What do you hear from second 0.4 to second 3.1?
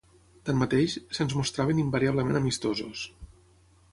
Tanmateix, se'ns mostraven invariablement amistosos